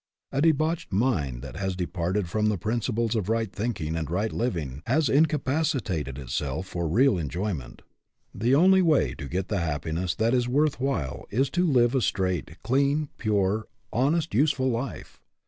[0.31, 4.57] A debauched mind that has departed from the principles of right thinking and right liv
[4.57, 7.83] ing has incapacitated itself for real enjoyment.
[8.33, 12.01] The only way to get the happiness that is worth while is to live a
[12.01, 15.21] straight, clean, pure, honest, useful life.